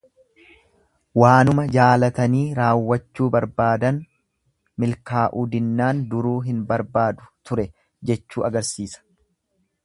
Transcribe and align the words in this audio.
Waanuma 1.23 1.65
jaalatanii 1.75 2.45
raawwachuu 2.59 3.27
barbaadan 3.35 3.99
milkaa'uu 4.85 5.45
dinnaan 5.53 6.03
duruu 6.15 6.35
hin 6.49 6.65
barbaadu 6.73 7.31
ture 7.51 7.69
jechuu 8.13 8.49
agarsiisa. 8.51 9.05